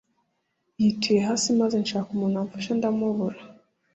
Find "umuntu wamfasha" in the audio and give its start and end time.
2.11-2.71